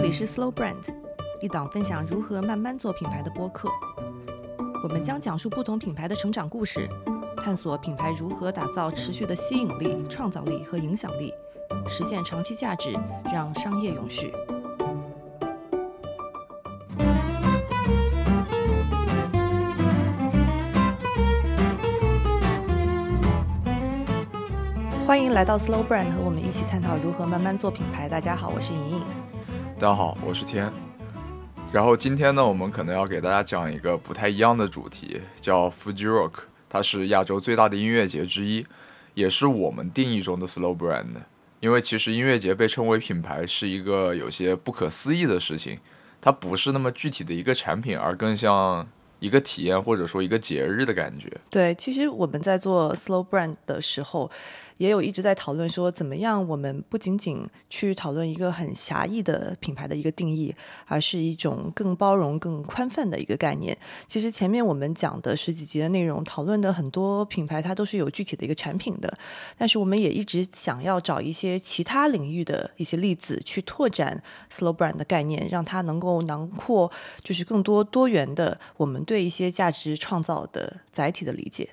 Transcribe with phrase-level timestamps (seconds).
[0.00, 0.76] 这里是 Slow Brand，
[1.40, 3.68] 一档分享如何慢慢做品牌的播客。
[4.84, 6.88] 我们将讲述不同品牌的成长故事，
[7.38, 11.34] 探索品牌如何打造持续的吸引力、创造力和影响力，
[11.88, 14.32] 实现长期价值，让商业永续。
[25.04, 28.08] 欢迎来到 Slow Brand，和我们一起探讨如何慢慢做品牌。
[28.08, 29.17] 大家好，我是莹莹。
[29.80, 30.72] 大家好，我是天。
[31.72, 36.32] 然后今天呢，我们可能要给大家讲一个不太一样的主题，叫 Fuji Rock，
[36.68, 38.66] 它是亚洲最大的音乐节之一，
[39.14, 41.22] 也是我们定义中的 Slow Brand。
[41.60, 45.78] 因为其实音乐节被称为品牌是一个有些不可思议的事情，
[46.20, 48.84] 它不是那么具体的一个产品，而更像
[49.20, 51.32] 一个体验或者说一个节日的感觉。
[51.48, 54.28] 对，其实我们在做 Slow Brand 的时候。
[54.78, 60.54] 也有一直在讨论说，怎么样我们不仅仅去讨论一个很狭义的品牌的一个定义，
[60.86, 63.76] 而是一种更包容、更宽泛的一个概念。
[64.06, 69.18] 其实前面我们讲的十几集的内容，讨论的很多品牌，它都是有具体的一个产品的。
[69.58, 76.90] 但是我们也一直想要找一些其他领域的一些例子，去拓展 slow brand 的概念，让它能够囊括
[77.24, 81.70] 就是更多多元的我们对一些价值创造的载体的理解。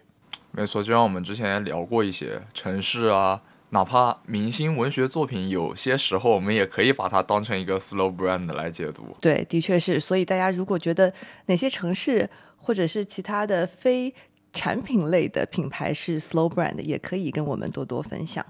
[0.58, 9.16] 没错，就像我们之前聊过一些城市啊，哪怕明星文学作品，有些时候我们也可以把它当成一个 slow brand 来解读。
[9.20, 10.00] 对，的确是。
[10.00, 11.14] 所以大家如果觉得
[11.47, 14.14] 哪些城市或者是其他的非
[14.53, 18.45] 产品类的品牌是 slow brand，也可以跟我们多多分享。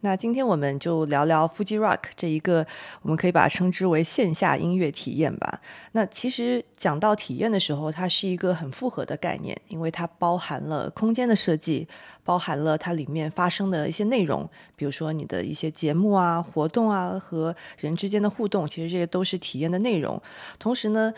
[0.00, 2.64] 那今天我们就聊聊 Fuji Rock 这一个，
[3.02, 5.60] 我们可以把它称之为线下音乐体验吧。
[5.92, 11.88] 那其实讲到体验的时候，它是一个很复合的概念，因为它包含了空间的设计，
[12.22, 20.20] 包含了它里面发生的一些内容，比如说你的一些节目啊、活动啊和人之间的互动，其实这些都是体验的内容。
[20.58, 21.12] 同时呢。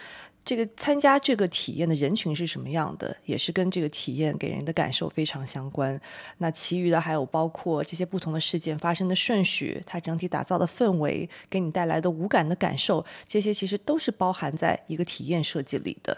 [0.49, 6.01] 这个参加这个体验的人群是什么样的，也是跟这个体验给人的感受非常相关。
[6.39, 16.17] 那其余的还有包括这些不同的事件发生的顺序，它整体打造的氛围，给你带来的无感的感受，这些其实都是包含在一个体验设计里的。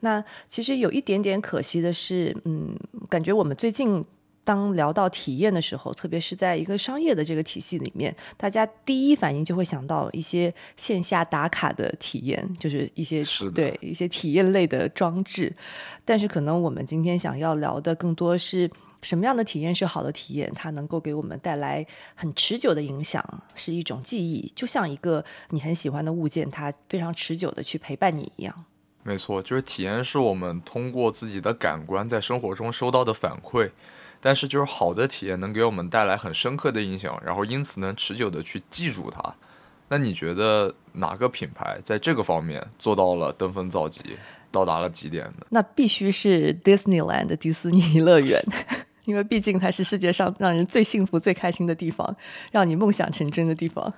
[0.00, 4.04] 那其实有一点点可惜的是，嗯，感觉我们最近。
[4.44, 13.22] 当聊到体验的时候，特别是在一个商业的这个体系里面，大家第一反应就会想到一些线下打卡的体验，就是一些
[13.54, 15.54] 对一些体验类的装置。
[16.04, 18.68] 但是，可能我们今天想要聊的更多是
[19.02, 23.22] 什么样的体验是好的体验，它能够给我们带来很持久的影响，
[23.54, 28.64] 是一种记忆，就像一个你很喜欢的物件，它非常持久的去陪伴你一样。
[29.02, 33.70] 没错，就是体验是我们通过自己的感官在生活中收到的反馈。
[34.20, 39.34] 但是就是好的体验能给我们带来很深刻的印象，然后因此能持久的去记住它。
[39.88, 44.00] 那你觉得哪个品牌在这个方面做到了登峰造极，
[44.52, 45.46] 到达了极点呢？
[45.48, 48.40] 那必须是 Disneyland 迪斯尼乐园，
[49.04, 52.16] 因为毕竟它是世界上让人最幸福、最开心的地方，
[52.52, 53.92] 让你梦想成真的地方。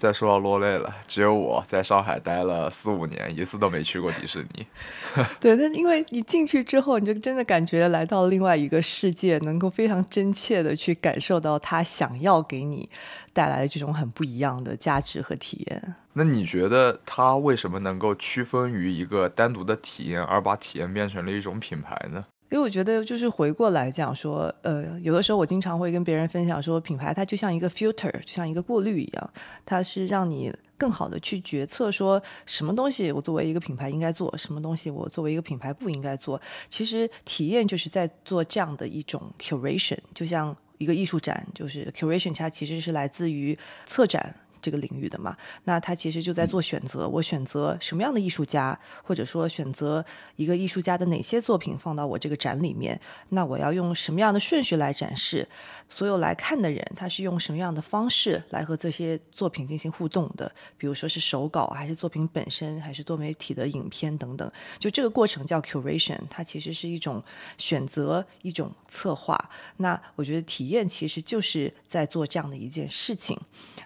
[0.00, 4.66] 再说到落泪了，只有我在上海待了四五年，一次都没去过迪士尼。
[5.38, 12.88] 对，那因为你进去之后，你就真的感觉来到另外一个世界，能够非常真切的去感受到他想要给你
[13.34, 15.94] 带来的这种很不一样的价值和体验。
[16.14, 22.24] 那你觉得他为什么能够区分于一个单独的体验，而把体验变成了一种品牌呢？
[22.50, 29.30] 因为我觉得，就是回过来讲说，呃，有的时候我经常会跟别人分享说，品牌它就像一个 filter，就像一个过滤一样，
[29.64, 36.40] 它是让你更好的去决策说，什么东西我作为一个品牌应该做，什么东西我作为一个品牌不应该做。
[36.68, 43.56] 其实体验就是在做这样的一种 curation，就像一个艺术展，就是 curation，它其实是来自于
[43.86, 44.34] 策展。
[44.60, 47.08] 这个领域的嘛，那他其实就在做选择。
[47.08, 50.04] 我选择什么样的艺术家，或者说选择
[50.36, 53.00] 一个艺术家的哪些作品放到我这个展里面？
[53.30, 55.48] 那我要用什么样的顺序来展示？
[55.88, 60.52] 所有来看的人，他是用什么样的方式来和这些作品进行互动的？
[60.76, 64.52] 比如说是手稿，还是作品本身，还是多媒体的影片等等？
[64.78, 67.22] 就这个过程叫 curation，它其实是一种
[67.56, 69.50] 选择，一种策划。
[69.78, 73.38] 那我觉得体验其实就是在做这样的一件事情，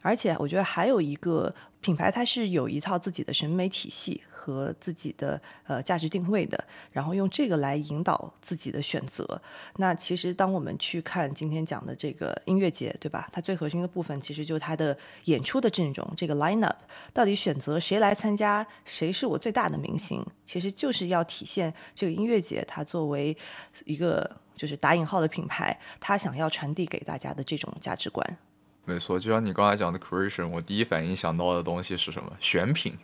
[0.02, 0.63] 而且我觉得。
[0.64, 9.40] 还有一个品牌，它是有一套自己的审美体系和自己的呃价值定位的，然后用这个来引导自己的选择。
[9.76, 13.28] 那其实当我们去看今天讲的这个音乐节，对吧？
[13.32, 16.76] 它最核心的部分其实就是它的演出的阵容，这个 lineup
[17.12, 23.36] 到底选择谁来参加，谁是我最大的明星，其实就是要体现这个音乐节它作为
[23.84, 28.38] 一个就是打引号的品牌，它想要传递给大家的这种价值观。
[28.86, 32.30] 没错，就像你刚才讲的 creation，我第一反应想到的东西是什么？
[32.38, 32.94] 选品，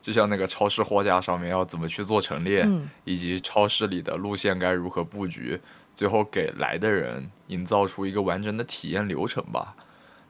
[0.00, 5.58] 就像那个超市货架上面要怎么去做陈列，嗯以及超市里的路线该如何布局，
[5.94, 9.74] 最后给来的人营造出一个完整的体验流程吧。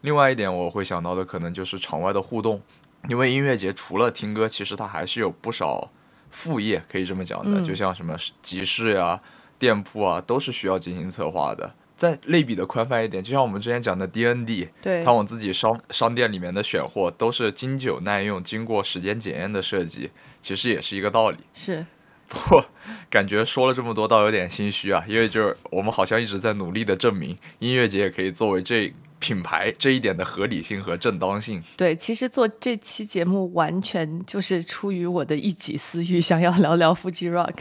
[0.02, 2.62] 另外一点我会想到的可能就是场外的互动，
[3.08, 5.90] 因为音乐节除了听歌，其实它还是有不少
[6.30, 9.20] 副业，可以这么讲的，嗯就像什么集市呀、
[9.58, 11.74] 店铺啊，都是需要进行策划的。
[12.00, 20.10] 再类比的宽泛一点，就像我们之前讲的 DND，对他往自己商商店里面的选货都是经久耐用、经过时间检验的设计，
[20.40, 21.36] 其实也是一个道理。
[21.52, 21.84] 是
[22.26, 22.64] 不过
[23.10, 31.62] 感觉说了这么多，倒有点心虚啊，因为就是我们好像一直在努力的证明音乐节也可以作为这品牌这一点的合理性和正当性。
[31.76, 37.56] 对，其实做这期节目完全就是出于我的一己私欲，想要聊聊 Fuji Rock，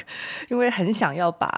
[0.47, 1.49] 因为很想要把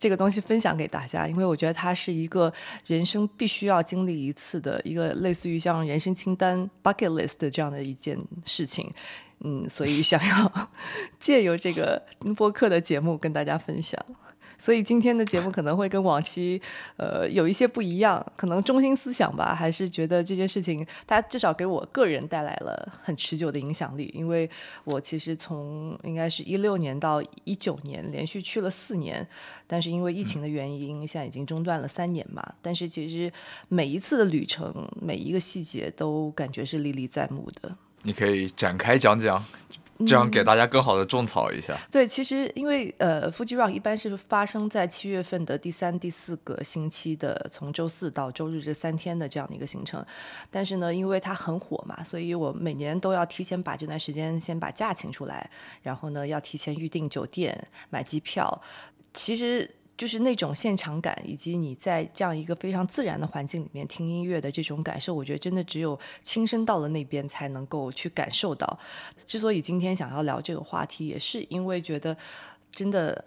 [0.00, 2.52] 这个东西分享给大家，因为我觉得它是一个
[2.86, 8.90] 人生必须要经历一次的一个类似于像人生清单 bucket list 的这样的一件事情。
[9.42, 10.68] 嗯，所以想要
[11.20, 12.02] 借由这个
[12.36, 13.98] 播客的节目跟大家分享。
[14.60, 16.60] 所以今天的节目可能会跟往期
[16.98, 24.12] 呃有一些不一样，可能中心思想吧，还是觉得这件事情，它至少给我个人带来了很持久的影响力。
[24.14, 24.48] 因为
[24.84, 29.26] 我其实从应该是一六年到一九年连续去了四年，
[29.66, 32.46] 但是因为疫情的原因，现在已经中断了三年嘛。
[32.60, 33.32] 但是其实
[33.68, 37.74] 每一次的旅程，每一个细节都感觉是历历在目的。
[38.02, 39.42] 你可以展开讲讲，
[40.06, 41.76] 这样给大家更好的种草一下。
[41.90, 50.04] 对，其实因为呃，Fuji Rock 一般是发生在七月份的第三、第四个星期的，从周四到周日这三天的这样的一个行程。
[50.50, 55.50] 但是呢，因为它很火嘛，所以我每年都要提前把这段时间先把假请出来，
[55.82, 58.62] 然后呢，要提前预订酒店、买机票。
[59.12, 59.70] 其实。
[60.00, 68.78] 就是那种现场感，以及你在这样一个非常自然的环境里面听音乐的这种感受，我觉得真的只有亲身到了那边才能够去感受到。
[69.26, 72.16] 之所以今天想要聊这个话题，也是因为觉得
[72.70, 73.22] 真的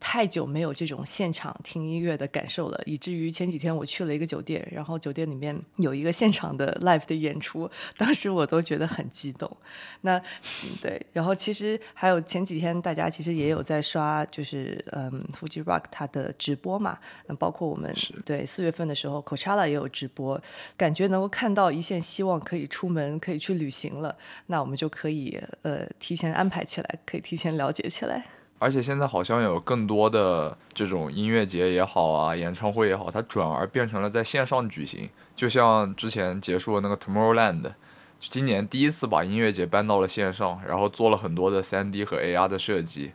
[0.00, 9.54] 太久没有这种现场听音乐的感受了，以至于前几天我去了一个酒店，然后酒店里面有一个现场的 live 的演出，当时我都觉得很激动。
[10.00, 17.94] 那嗯对，然后其实还有前几天大家其实也有在刷，就是嗯，Fuji Rock 它的直播嘛，那包括我们
[18.24, 20.40] 对四月份的时候，Coachella 也有直播，
[20.78, 28.24] 感觉能够看到一线希望可以出门，可以去旅行了，那我们就可以呃提前安排起来，可以提前了解起来。
[28.60, 35.08] 而且现在好像有更多的这种音乐节也好啊，演唱会也好，它转而变成了在线上举行。
[35.34, 37.72] 就像之前结束的那个 Tomorrowland，
[38.18, 43.12] 今年第一次把音乐节搬到了线上，然后做了很多的 3D 和 AR 的设计。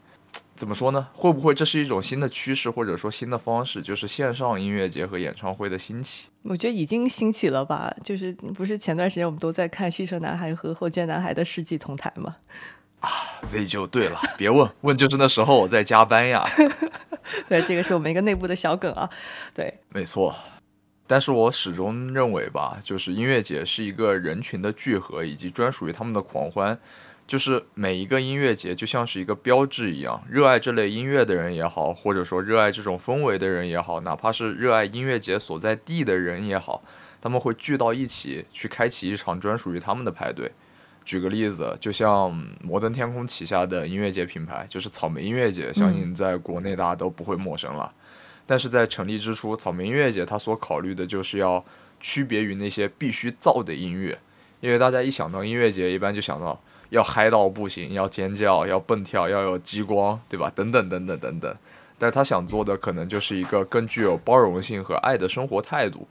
[0.56, 1.10] 怎么说呢？
[1.14, 6.30] 会不会这是一种新的趋势，或者说新的方式，就是线上音乐节和演唱会的兴起？
[6.44, 7.94] 我觉得已经兴起了吧？
[8.04, 12.38] 就是不是前段时间我们都在看西城男孩和后街男孩的世纪同台吗
[13.06, 13.12] 吗
[13.44, 16.46] ？Z 就对了，别问，问就是那时候我在加班呀。
[17.48, 19.10] 对，这个是我们一个内部的小梗啊。
[19.54, 20.36] 对，没错，
[21.08, 26.78] 但是我始终认为吧，就是音乐节是一个人群的聚合，以及专属于他们的狂欢。
[27.28, 36.84] 就是每一个音乐节就像是一个标志一样，热爱这类音乐的人也好，或者说热爱这种氛围的人也好，哪怕是热爱音乐节所在地的人也好，
[37.20, 40.52] 他们会聚到一起去开启一场专属于他们的派对。
[41.06, 47.94] 举个例子，就像摩登天空旗下的音乐节品牌，就是草莓音乐节，相信在国内大家都不会陌生了。
[48.48, 51.64] 但是在成立之初，草莓音乐节它所考虑的就是要
[52.00, 54.18] 区别于那些必须造的音乐，
[54.60, 56.60] 因为大家一想到音乐节，一般就想到
[56.90, 60.52] 要嗨到不行，要尖叫，要蹦跳，要有激光，对吧？
[60.56, 61.56] 等等等等等等。
[61.98, 66.08] 但是他想做的可能就是一个更具有包容性和爱的生活态度，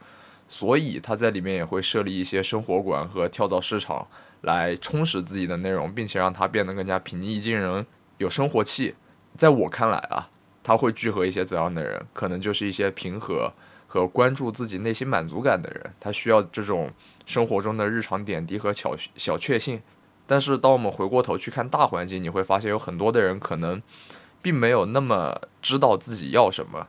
[0.47, 4.05] 所以他在里面也会设立一些生活馆和跳蚤市场，
[4.45, 7.85] 来充实自己的内容，并且让它变得更加平易近人、
[8.17, 8.95] 有生活气。
[9.35, 10.29] 在我看来啊，
[10.63, 12.05] 他会聚合一些怎样的人？
[12.13, 13.51] 可能就是一些平和
[13.87, 15.91] 和关注自己内心满足感的人。
[15.99, 16.91] 他需要这种
[17.25, 19.81] 生活中的日常点滴和小小确幸。
[20.27, 23.81] 但是，当我们回过头去看大环境，你会发现有很多的人可能
[24.41, 26.87] 并没有那么知道自己要什么，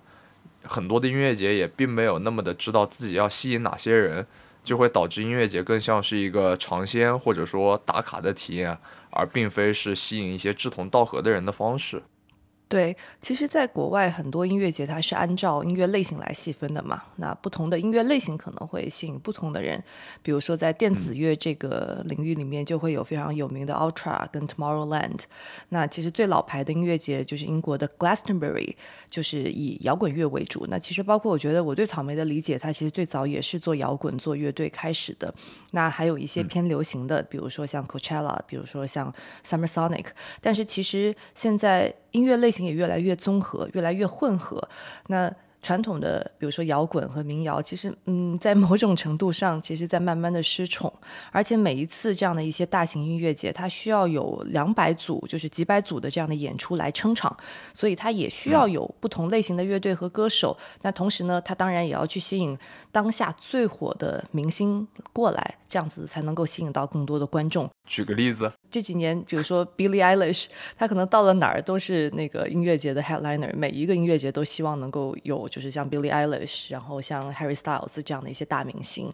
[0.63, 4.27] 很多的音乐节也并没有那么的知道自己要吸引哪些人，
[4.67, 8.77] 就会导致音乐节更像是一个尝鲜或者说打卡的体验，
[9.11, 12.03] 而并非是吸引一些志同道合的人的方式。
[12.69, 17.01] 对，其实，在国外很多音乐节它是按照音乐类型来细分的嘛。
[17.15, 19.81] 那不同的音乐类型可能会吸引不同的人。
[20.21, 25.21] 比如说，在电子乐这个领域里面，就会有非常有名的 Ultra 跟 Tomorrowland。
[25.69, 28.75] 那其实最老牌的音乐节就是英国的 Glastonbury，
[29.09, 30.67] 就是以摇滚乐为主。
[30.69, 35.33] 那其实包括我觉得我对草莓的理解，它其实最早也是做摇滚、做乐队开始的。
[35.71, 39.15] 那还有一些偏流行的，比如说像 Coachella，比如说像
[39.47, 40.07] Summer Sonic。
[40.41, 44.67] 但是其实现在音乐类型也越来越综合，越来越混合。
[45.09, 45.31] 那
[45.63, 50.93] 传统的，比如说摇滚和民谣，其实嗯，在某种程度上，其实在慢慢的失宠。
[51.33, 57.37] 而且每一次这样的一些大型音乐节，它需要有两百组，就是几百组的这样的演出来撑场，
[57.75, 60.57] 所以它也需要有不同类型的乐队和歌手。
[60.83, 62.57] 那同时呢，它当然也要去吸引
[62.93, 67.69] 当下最火的明星过来，这样子才能够吸引到更多的观众。
[67.87, 79.13] 举个例子，这几年，比如说 Billie Eilish，他可能到了哪儿都是那个音乐节的 headliner，每一个音乐节都希望能够有，就是像 Billie Eilish，然后像 Harry Styles 这样的一些大明星。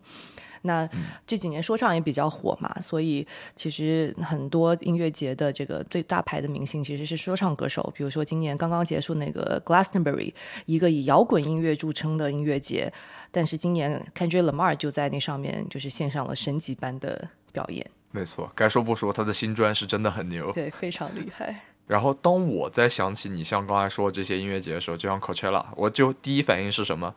[0.64, 0.88] 那
[1.26, 3.26] 这几年说唱也比较火嘛，所以
[3.56, 7.92] 其实很多音乐节的这个最大牌的明星其实是说唱歌手。
[7.96, 10.32] 比如说今年刚刚结束那个 Glastonbury，
[10.66, 12.92] 一个以摇滚音乐著称的音乐节，
[13.32, 17.84] 但是今年 Kendrick Lamar 就在那上面就是献上了神级般的表演。
[18.12, 21.62] 没错，该说不说，他的新专是真的很牛，对，非常厉害。
[21.88, 27.12] 然后当我在想起你像刚才说这些音乐节的时候，就像 Coachella，我就第一反应是什么？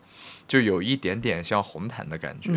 [0.48, 2.52] 就有一点点像红毯的感觉，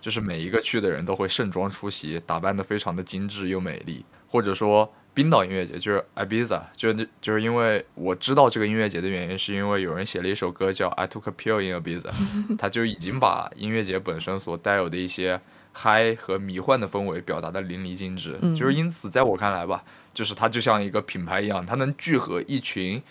[0.00, 4.04] 就是每一个去的人都会盛装出席，打扮的非常的精致又美丽。
[4.28, 12.10] 或者说冰岛音乐节就是 Ibiza，就是就是因为我知道这个音乐节的原因，是因为有人写了一首歌叫 I Took a Pill in Ibiza，
[12.58, 15.40] 他就已经把音乐节本身所带有的一些。
[15.76, 23.02] 嗨和迷幻的氛围表达的淋漓尽致，就是因此，在我看来吧，就是它就像一个品牌一样，它能聚合一群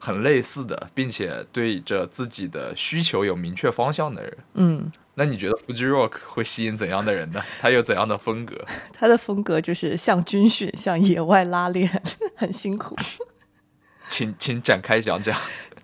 [0.00, 4.38] 很类似的，并且对着自己的需求有明确方向的人。
[4.54, 7.40] 嗯，那你觉得 Fuji Rock 会吸引怎样的人呢？
[7.60, 8.66] 它有怎样的风格？
[8.92, 12.02] 它的风格就是像军训，像野外拉练，
[12.34, 12.96] 很辛苦。
[14.10, 15.38] 请请展开讲讲。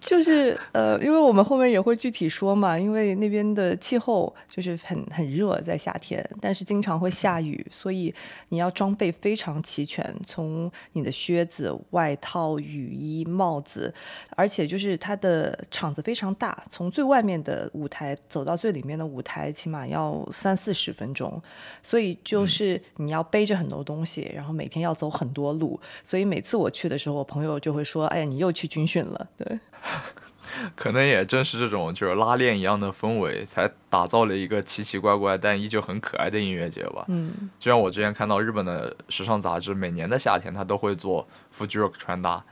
[0.05, 8.15] 就是呃，因为我们后面也会具体说嘛，因为那边的气候就是很很热，在夏天，但是经常会下雨，所以
[8.51, 13.93] 你要装备非常齐全，从你的靴子、外套、雨衣、帽子，
[14.37, 21.43] 而且就是它的场子非常大，从最外面的舞台走到最里面的舞台，起码要三四十分钟，
[21.83, 29.59] 所以就是你要背着很多东西，然后每天要走很多路，所以每次我去的时候，我朋友就会说：“哎呀，你又去军训了。”对。
[30.77, 37.05] 可能也正是这种就是拉链一样的氛围，才打造了一个奇奇怪怪但依旧很可爱的音乐节吧。
[37.09, 42.45] 嗯，就像我之前看到日本的时尚杂志，每年的夏天它都会做 Fuji Rock 穿搭，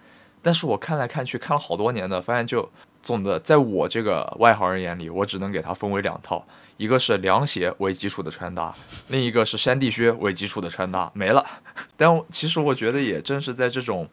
[0.43, 2.69] 但是我看来看去看了好多年的，发现就
[3.03, 6.45] 总的在我这个外行人眼里，我只能给它分为两套，
[6.77, 8.75] 一个是凉鞋为基础的穿搭，
[9.09, 11.47] 另一个是山地靴为基础的穿搭，没了。
[11.97, 14.09] 但其实我觉得也正是在这种。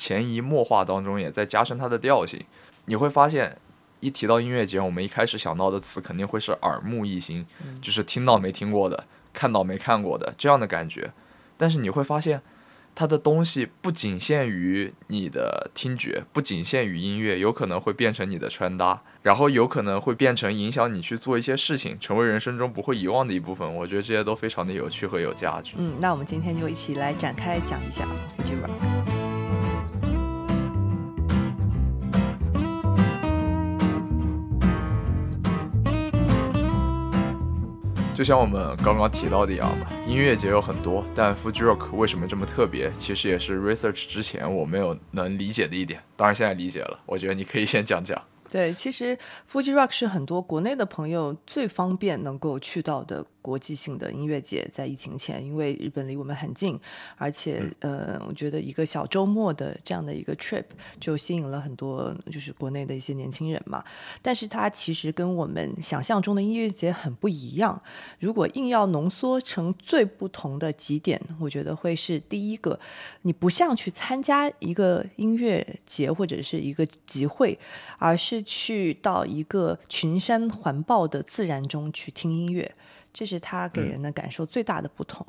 [0.00, 2.42] 潜移默化当中，也在加深它的调性。
[2.86, 3.58] 你会发现，
[4.00, 7.44] 一提到音乐节，我们一开始想到的词肯定会是耳目一新，
[7.82, 9.04] 就是听到没听过的，
[9.34, 11.12] 看到没看过的这样的感觉。
[11.58, 12.40] 但是你会发现，
[12.94, 23.76] 它的东西不仅限于你的听觉，不仅限于音乐，有可能会变成你的穿搭，然后有可能会变成影响你去做一些事情，成为人生中不会遗忘的一部分。
[23.76, 25.74] 我觉得这些都非常的有趣和有价值。
[25.76, 28.99] 嗯，那我们今天就一起来展开讲一下 Rock。
[38.20, 42.92] 就像我们刚刚提到的一样嘛，音乐节有很多，但 Fuji Rock 为什么这么特别？
[42.98, 46.02] 其实也是 research 之前我没有能理解的一点。
[46.18, 48.20] 当然现在理解了，我觉得你可以先讲讲。
[48.50, 49.16] 对，其实
[49.50, 53.24] Fuji Rock 是很多国内的朋友最方便能够去到的。
[53.42, 56.78] 国际性的音乐节在疫情前，因为日本离我们很近，
[57.16, 60.64] 而且呃，我觉得一个小周末的这样的一个 trip
[60.98, 63.84] 就吸引了很多就是国内的一些年轻人嘛。
[64.22, 67.80] 但是它其实跟我们想象中的音乐节很不一样。
[68.18, 72.78] 如果硬要浓缩成最不同的几点，我觉得会是第一个，
[73.22, 77.58] 你不像去参加一个音乐节或者是一个集会，
[77.98, 82.74] 而是去到一个群山环抱的自然中去听音乐。
[83.12, 85.26] 这是它给人的感受最大的不同。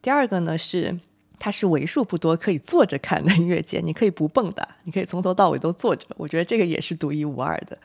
[0.00, 0.98] 第二个呢是，
[1.38, 6.06] 它是为数不多可以坐着看的音乐节，你可以不蹦的，你可以从头到尾都坐着。
[6.16, 7.78] 我觉得这个也是独一无二的。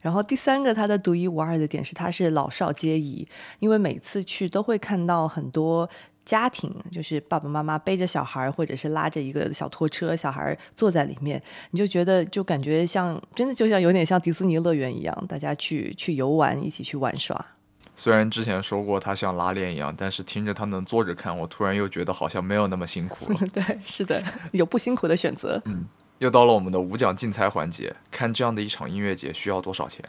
[0.00, 3.26] 然后第三个，它的独一无二的点是，它是老少皆宜，
[3.58, 5.88] 因为每次去都会看到很多
[6.26, 17.53] 家庭，就是爸爸妈妈背着小孩儿，或者是拉着一个小拖车，小孩儿坐在里面，你就觉得就感觉像真的就像有点像迪士尼乐园一样，大家去去游玩，一起去玩耍。
[17.96, 23.38] 虽然之前说过它像拉链一样，但是听着它能坐着看，我突然又觉得好像没有那么辛苦了。
[23.52, 24.22] 对，是的，
[24.52, 25.60] 有不辛苦的选择。
[25.66, 25.84] 嗯。
[26.18, 30.02] 又到了我们的五奖竞猜环节，看这样的一场音乐节需要多少钱？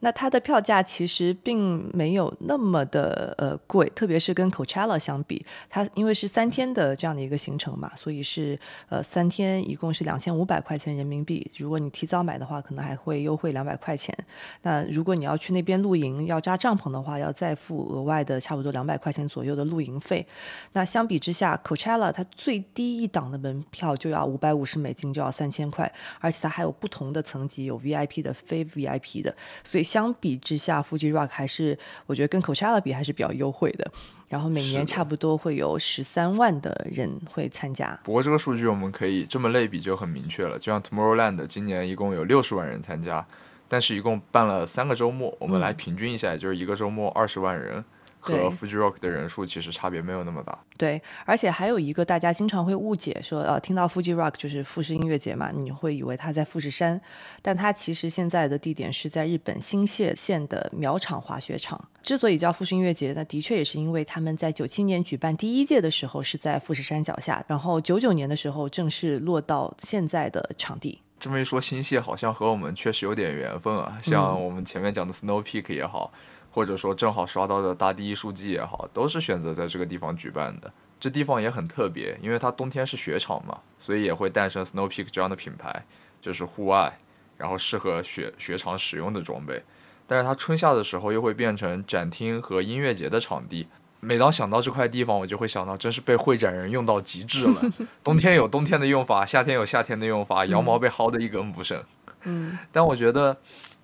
[0.00, 11.50] 那它的票价其实并没有那么的呃贵，特别是跟 Coachella 相比，它因为是三天的这样的一个行程嘛，所以是呃三天一共是两千五百块钱人民币。
[11.56, 14.16] 如果你提早买的话，可能还会优惠两百块钱。
[14.62, 20.26] 那如果你要去那边露营，要扎帐篷的话，要再付额外的差不多两百块钱左右的露营费。
[20.72, 33.90] 那相比之下，Coachella 它最低一档的门票就要五百五十美金，就要三千块，而且它还有不同的层级，有 VIP 的、非 VIP 的，所以相比之下，Fuji Rock 还是我觉得跟 Coachella 比还是比较优惠的。
[34.28, 37.98] 然后每年差不多会有十三万的人会参加。
[38.04, 43.26] 不过这个数据我们可以这么类比就很明确了，就像 Tomorrowland 今年一共有六十万人参加，
[43.66, 47.84] 但是一共办了三个周末，我们来平均一下，就是一个周末二十万人。
[48.20, 50.56] 和 Fuji Rock 的人数其实差别没有那么大。
[50.76, 57.00] 对，而且还有一个大家经常会误解，说呃，听到 Fuji Rock 就是富士音乐节嘛，你会以为它在富士山，
[57.42, 61.88] 但它其实现在的地点是在日本新泻县的苗场滑雪场。
[62.02, 71.00] 之所以叫富士音乐节，那的确也是因为他们在九七年举办第一届的时候是在富士山脚下，然后九九年的时候正式落到现在的场地。
[71.18, 76.10] 这么一说，新泻好像和我们确实有点缘分啊，像我们前面讲的 Snow Peak 也好。
[76.50, 80.72] 或者说正好刷到的大地艺术季也好，都是选择在这个地方举办的。
[80.98, 85.84] 这地方也很特别，因为它冬天是雪场嘛，所以也会诞生 Snow Peak 这样的品牌，
[86.20, 86.98] 就是户外，
[87.38, 89.62] 然后适合雪雪场使用的装备。
[90.06, 93.66] 但是它春夏的时候又会变成展厅和音乐节的场地。
[94.00, 97.62] 每当想到这块地方，我就会想到，真是被会展人用到极致了。
[98.04, 101.82] 冬天有冬天的用法，夏天有夏天的用法，羊毛被薅得一根不剩。
[102.24, 103.36] 嗯，但我觉得。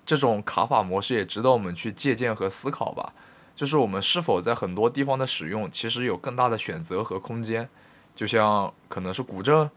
[0.07, 3.13] 这种卡法模式也值得我们去借鉴和思考吧。
[3.55, 7.67] 就是我们是否在很多地方的使用，其实有更大的选择和空间。
[8.15, 9.69] 就像可能是古镇，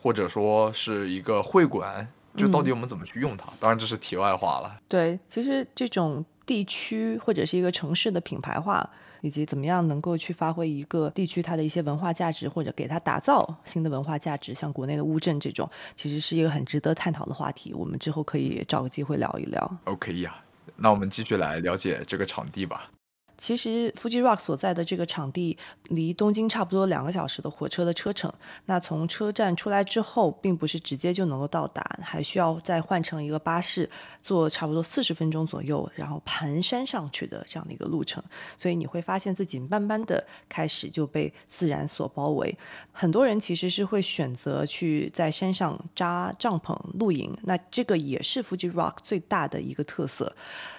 [0.00, 3.52] 或者说是一个会馆，就到底我们怎么去用它？
[3.60, 4.80] 当然这是题外话了。
[4.88, 8.88] 对，其实这种地区或者是一个城市的品牌化。
[9.24, 17.72] 以及怎么样能够去发挥一个地区它的一些文化价值，或者给它打造新的文化价值，像国内的乌镇这种，其实是一个很值得探讨的话题。
[17.72, 19.78] 我们之后可以找个机会聊一聊。
[19.84, 20.36] OK 呀，
[20.76, 22.90] 那我们继续来了解这个场地吧。
[23.36, 28.32] 其实，Fuji Rock 所在的这个场地离东京差不多两个小时的火车的车程。
[28.66, 33.90] 那从车站出来之后，并不是直接就能够到达，还需要再换乘一个巴士，
[34.22, 38.22] 坐差不多四十分钟左右，然后盘山上去的这样的一个路程。
[38.56, 42.56] 所以你会发现自己慢慢的开始就被自然所包围。
[42.92, 50.34] 很多人其实是会选择去在山上扎帐篷露营，那这个也是 Fuji Rock 最大的一个特色。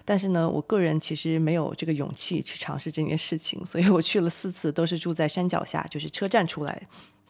[0.05, 2.44] 但是呢，我个人其实没有这个勇气。
[2.45, 6.81] 去尝试这件事情，所以我去了四次，都是住在山脚下，就是车站出来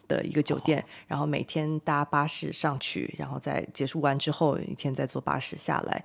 [0.06, 6.04] 的一个酒店，然后每天搭巴士上去，然后在结束完之后一天再坐巴士下来。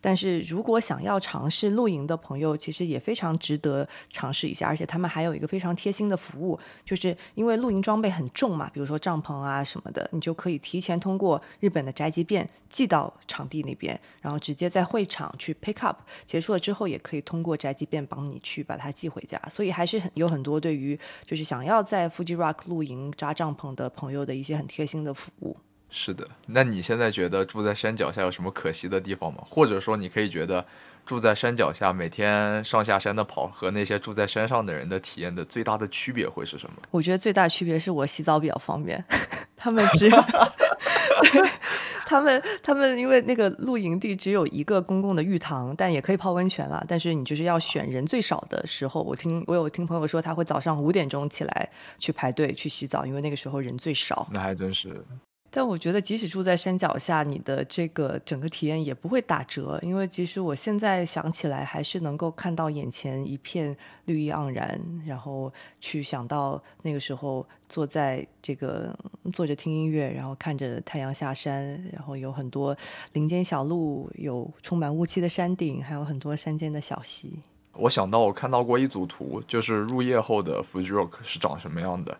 [0.00, 4.66] 但是如果想要尝试露营的朋友，其实也非常值得尝试一下。
[4.66, 15.98] 而且他们还有一个非常贴心的服务，就是因为露营装备很重嘛，比如说帐篷啊什么的，你就可以提前通过日本的宅急便寄到场地那边，然后直接在会场去 pick up。
[16.24, 19.40] 结束了之后，也可以通过宅急便帮你去把它寄回家。
[19.50, 25.56] 所以还是很有很多对于就是想要在 Fuji Rock 露营扎帐篷的朋友的一些很贴心的服务。
[25.90, 29.42] 是的，那你现在觉得住在山脚下有什么可惜的地方吗？
[29.48, 30.64] 或者说，你可以觉得
[31.04, 36.76] 住在山脚下每天上下山的跑和那些住在山上的人的体验的最大的区别会是什么？
[36.92, 39.04] 我觉得最大区别是我洗澡比较方便，
[39.56, 40.16] 他们只有
[42.06, 46.84] 他们他们因为那个露营地只有一个公共的浴堂，但也可以泡温泉了。
[46.88, 49.02] 但是你就是要选人最少的时候。
[49.02, 54.26] 我听我有听朋友说，他会早上五点钟起来去排队去洗澡，因为那个时候人最少。
[54.32, 55.04] 那还真是。
[55.52, 68.96] 但我觉得，即使住在山脚下，你的这个整个体验也不会打折，因为其实我现在想起来，还是能够看到眼前一片绿意盎然，然后去想到那个时候坐在这个
[69.32, 72.76] 坐着听音乐，然后看着太阳下山，然后有很多
[73.14, 77.40] 林间小路，有充满雾气的山顶，还有很多山间的小溪。
[77.72, 82.16] 我想到我看到过一组图，就是入夜后的 Fuji Rock 是长什么样的。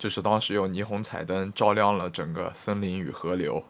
[0.00, 3.62] 就是当时有霓虹彩灯照亮了整个森林与河流，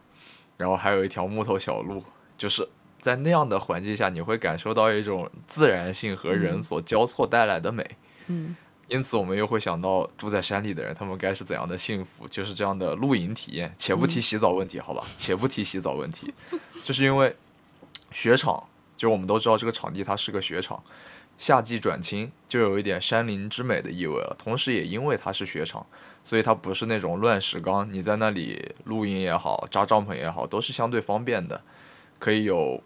[0.55, 2.01] 然后还有一条木头小路，
[2.37, 2.65] 就是
[2.97, 7.85] 在那样的环境下，你会感受到一种自然性和人所交错带来的美。
[8.27, 8.55] 嗯，
[8.87, 13.75] 因此我们又会想到住在山里的人，他们该是怎样的幸福，就是这样的露营体验。
[13.77, 16.33] 且不提洗澡问题，好吧，且不提洗澡问题，
[16.81, 17.35] 就是因为
[18.11, 18.63] 雪场，
[18.95, 20.81] 就是我们都知道这个场地它是个雪场，
[21.41, 24.35] 夏季转青就有一点山林之美的意味了。
[24.37, 25.83] 同时也因为它是雪场，
[26.23, 31.59] 所以它不是那种乱石岗，你在那里露营也好，扎帐篷也好，都是相对方便的，
[32.19, 32.79] 可以有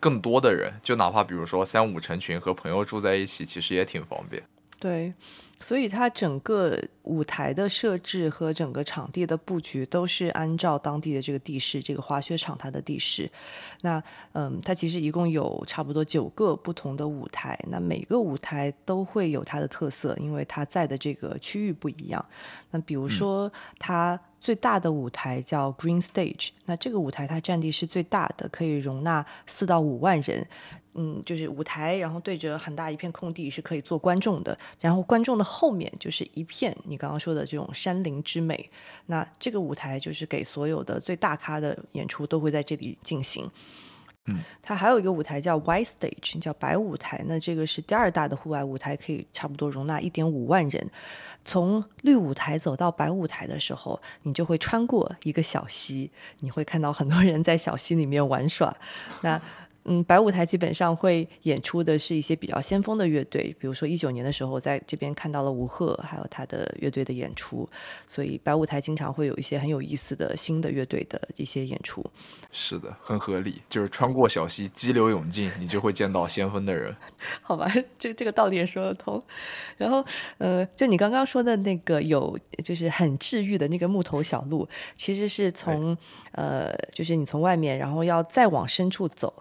[0.00, 4.42] 更多的人，就哪怕比如说三五成群和朋友住在一起，其实也挺方便。
[4.80, 5.12] 对，
[5.60, 13.30] 所以它整个舞台的设置和整个场地的布局都是按照当地的这个地势，这个滑雪场它的地势。
[13.82, 22.24] 那嗯，它其实一共有差不多九个不同的舞台，那每个舞台都会有它的特色，因为它在的这个区域不一样。
[22.70, 30.46] 那比如说它最大的舞台叫 Green Stage，那这个舞台它占地是最大的，可以容纳四到五万人。
[30.94, 38.70] 嗯，就是舞台，然后对着很大一片空地是可以做观众的，然后观众的后面就是一片你刚刚说的这种山林之美。
[39.06, 43.48] 那这个舞台就是给所有的最大咖的演出都会在这里进行。
[44.26, 47.24] 嗯，它还有一个舞台叫 White Stage，叫白舞台。
[47.26, 50.90] 那这个是第二大的户外舞台，可以差不多容纳一点五万人。
[51.42, 58.76] 从绿舞台走到白舞台的时候，你就会穿过一个小溪，你会看到很多人在小溪里面玩耍。
[59.22, 59.40] 那
[59.84, 67.68] 嗯，白舞台基本上会演出的是一些比较先锋的乐队，比如说一九年的时候，在这边看到了吴赫还有他的乐队的演出，
[68.06, 72.04] 所以白舞台经常会有一些很有意思的新的乐队的一些演出。
[72.52, 76.94] 是的，很合理，就是穿过小溪，激流勇进，你就会见到先锋的人。
[77.40, 77.66] 好吧，
[77.98, 79.20] 这这个道理也说得通。
[79.78, 80.04] 然后，
[80.38, 85.96] 呃，就你刚刚说的那个有，就是很治愈的那个木头小路，其实是从
[86.32, 89.32] 呃，就是你从外面，然后要再往深处走。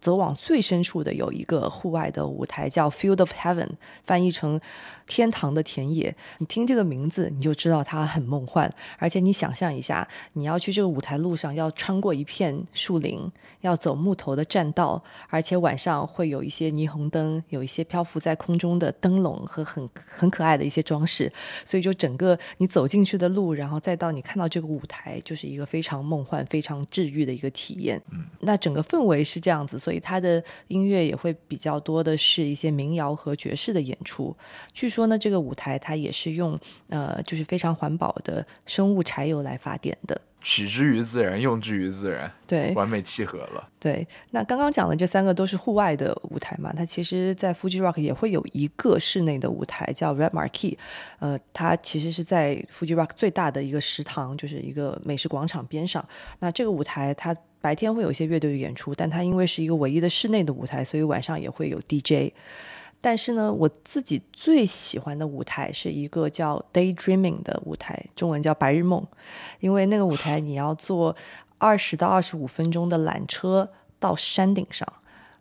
[0.00, 3.68] 走往最深处的有一个户外的舞台，叫 Field of Heaven，
[4.02, 4.60] 翻译成
[5.10, 6.14] 天堂的田野。
[6.38, 8.72] 你听这个名字，你就知道它很梦幻。
[8.96, 13.30] 而且你想象一下，你要去这个舞台路上，要穿过一片树林，
[13.62, 21.32] 要走木头的栈道，而且晚上会有一些霓虹灯，有一些漂浮在空中的灯笼和很很可爱的一些装饰。
[21.64, 28.00] 所以就整个你走进去的路，然后再到你看到这个舞台，就是一个非常梦幻、非常治愈的一个体验。
[28.12, 29.60] 嗯，那整个氛围是这样。
[29.66, 34.34] 子，所以他的音乐也会比较多的是一些民谣和爵士的演出。
[34.72, 36.58] 据说呢，这个舞台它也是用
[36.90, 43.66] 呃，就是非常环保的生物柴油来发电的，取之于自然，用之于自然，对，完美契合了。
[43.78, 50.76] 对，那刚刚讲的这三个都是户外的舞台嘛，它其实，在 Fuji Rock 也会有一个室内的舞台叫 Red Marquee，
[51.18, 56.06] 呃，它其实是在 Fuji Rock 最大的一个食堂，就是一个美食广场边上。
[56.40, 57.34] 那这个舞台它。
[57.62, 62.32] 白天会有一些乐队的演出，但它因为是一个唯一的室内的舞台，所以晚上也会有 DJ。
[63.00, 69.06] 但是呢，我自己最喜欢的舞台是一个叫 Daydreaming 的舞台，中文叫白日梦，
[69.60, 71.16] 因为那个舞台你要坐
[71.58, 74.86] 二十到二十五分钟的缆车到山顶上。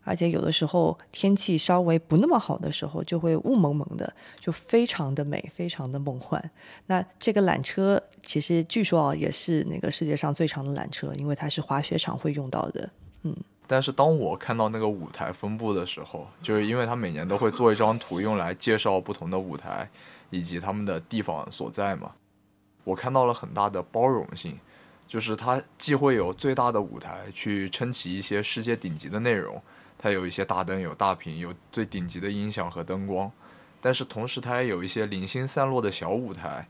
[0.05, 6.51] 而且有的时候天气稍微不那么好的时候，就会雾蒙蒙的，就非常的美，非常的梦幻。
[6.87, 12.89] 那这个缆车其实据说啊，也是那个世界上最长的缆车，因为它是滑雪场会用到的。
[13.23, 13.35] 嗯。
[13.71, 19.87] 但是当我看到那个舞台分布的时候，就是因为他每年都会做一张图用来介绍不同的舞台
[20.31, 22.11] 以及他们的地方所在嘛，
[22.83, 24.57] 我看到了很大的包容性，
[25.05, 29.61] 就是它既会有最大的舞台去撑起一些世界顶级的内容。
[29.99, 33.31] 它有一些大灯，有大屏，有最顶级的音响和灯光，
[33.79, 36.67] 但是同时它也有一些零星散落的小舞台，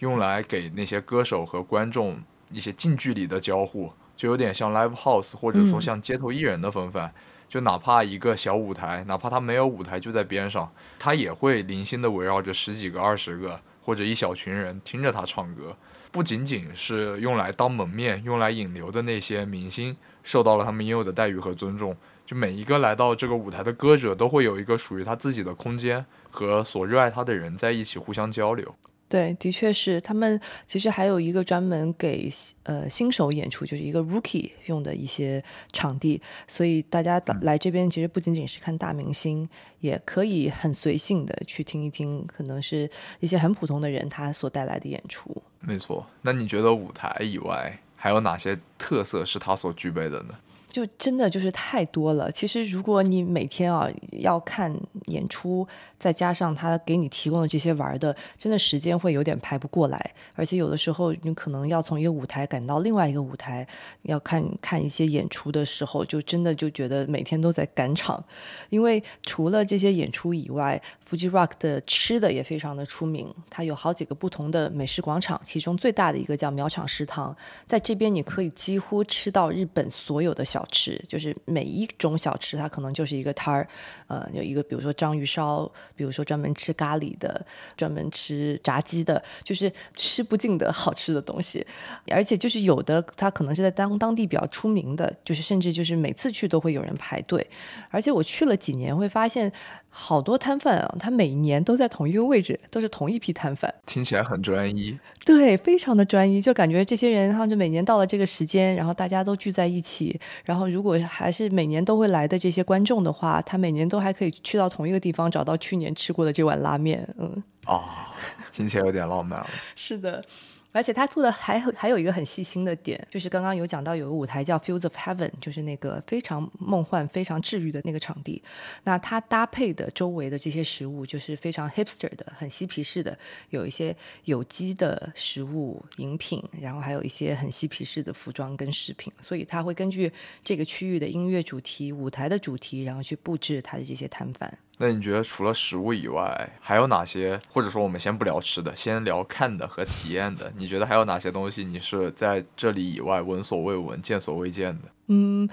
[0.00, 7.12] 用来给那些歌手和观众一些近距离的交互，就有点像 live house 或者说像街头艺人的风范。
[7.48, 15.76] 就哪怕一个小舞台，哪怕他没有舞台就在边上，他也会零星的围绕着十几个、二十个或者一小群人听着他唱歌。
[16.10, 21.94] 不仅仅是用来当门面、用来引流的那些明星受到了他们应有的待遇和尊重。
[22.24, 28.74] 就每一个来到这个舞台的歌者，都会有一个属于他自己的空间，和所热爱他的人在一起互相交流。
[29.12, 30.00] 对，的确是。
[30.00, 36.18] 他们其实还有一个专门给呃新手演出，就是一个 rookie 用的一些场地。
[36.48, 39.46] 所以大家来这边其实不仅仅是看大明星，
[39.80, 45.42] 也可以很随性的去听一听，可能是一些很普通的人他所带来的演出。
[45.60, 46.06] 没错。
[46.22, 50.34] 那你觉得舞台以外还有哪些特色是他所具备的呢？
[50.72, 52.32] 就真的就是太多了。
[52.32, 54.74] 其实如果你每天啊要看
[55.06, 60.14] 演出，再加上他给你提供的这些玩的，真的时间会有点排不过来。
[60.34, 63.66] 而且有的时候你可能要从一个舞台赶到另外一个舞台，
[64.02, 68.24] 要看看一些演出的时候，就真的就觉得每天都在赶场。
[68.70, 83.66] 因为除了这些演出以外，Fuji Rock 的吃的也非常的出名，它有好几个不同的美食广场，其中最大的一个叫苗场食堂，在这边你可以几乎吃到日本所有的小小吃，就是每一种小吃它可能就是一个摊儿，
[84.06, 87.44] 呃，有一个比如说章鱼烧，比如说专门吃咖喱的，
[87.76, 91.66] 专门吃炸鸡的，就是吃不尽的好吃的东西，
[92.12, 97.44] 而且就是有的它可能是在当当地比较出名的，就是甚至就是每次去都会有人排队，
[97.90, 99.52] 而且我去了几年会发现。
[99.94, 104.98] 好多摊贩啊，他每年都在同一个位置，都是同一批摊贩，听起来很专一。
[105.22, 117.06] 对，非常的专一，就感觉这些人，他就每年到了这个时间，然后大家都聚在一起，然后如果还是每年都会来的这些观众的话，他每年都还可以去到同一个地方，找到去年吃过的这碗拉面。
[117.18, 118.08] 嗯，啊，
[118.50, 119.46] 听起来有点浪漫了。
[119.76, 120.24] 是的。
[120.72, 128.42] 而且他做的还还有一个很细心的点，就是刚刚有讲到有个舞台叫 Fields of Heaven，就是那个非常梦幻、非常治愈的那个场地。
[128.84, 133.16] 那它搭配的周围的这些食物，就是非常 hipster 的、很嬉皮士的，
[133.50, 139.12] 有一些有机的食物、饮品，然后还有一些很嬉皮士的服装跟饰品。
[139.20, 140.10] 所以他会根据
[140.42, 144.58] 这个区域的音乐主题、舞台的主题，然后去布置他的这些摊贩。
[144.84, 147.40] 那你觉得除了食物以外，还有哪些？
[147.48, 150.52] 或者说，我们先不聊吃的，先聊看的和体验的。
[150.56, 154.88] 你觉得还有哪些东西你是在这里以外闻所未闻、见所未见的？
[155.06, 155.48] 嗯。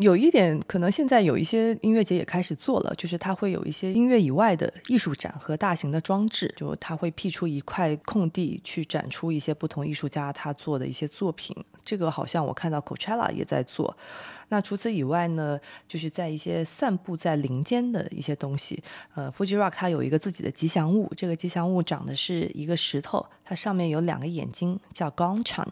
[0.00, 11.56] 有一点可能现在有一些音乐节也开始做了，就是它会有一些音乐以外的艺术展和大型的装置，就它会辟出一块空地去展出一些不同艺术家他做的一些作品。
[11.84, 13.96] 这个好像我看到 Coachella 也在做。
[14.50, 15.58] 那除此以外呢，
[15.88, 18.80] 就是在一些散布在林间的一些东西。
[19.14, 25.66] 呃，Fuji Rock 它有一个自己的吉祥物，这个吉祥物长的是一个石头，它上面有两个眼睛，叫 Gonchan。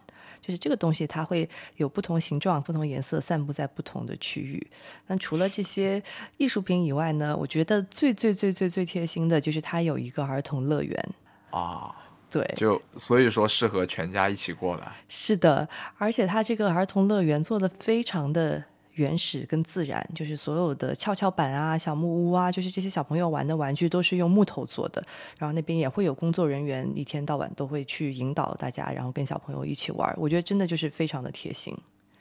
[0.46, 4.64] 就是这个东西，它会有不同形状、不同颜色，散布在不同的区域。
[5.08, 6.00] 那除了这些
[6.36, 7.36] 艺术品以外呢？
[7.36, 11.14] 我觉得最最最最最贴心的就是它有一个儿童乐园
[11.50, 11.92] 啊，
[12.30, 14.92] 对，就所以说适合全家一起过来。
[15.08, 18.66] 是的，而且它这个儿童乐园做的非常的。
[18.96, 25.02] 原始跟自然，就是所有的跷跷板啊、小木屋啊，就是这些小朋友玩的玩具都是用木头做的。
[25.38, 30.12] 然后那边也会有工作人员，一天到晚都会去引导大家，然后跟小朋友一起玩。
[30.18, 31.76] 我觉得真的就是非常的贴心。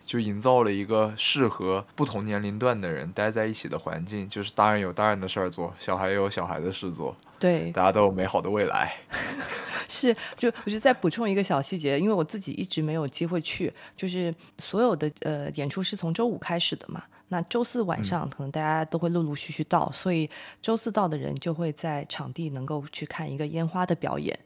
[0.05, 8.95] 就营造了一个适合不同年龄段的人待在一起的环境，就是大人有大人的事儿做，小孩有小孩的事做，对，大家都有美好的未来。
[9.89, 20.29] 是，就我就再补充一个小细节，因为我自己一直没有机会去，就是所有的呃演出是从周五开始的嘛，那周四晚上可能大家都会陆陆续续到，所以
[20.61, 24.37] 周四到的人就会在场地能够去看一个烟花的表演，